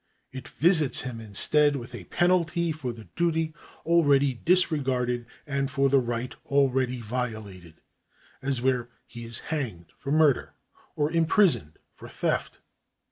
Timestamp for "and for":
5.45-5.89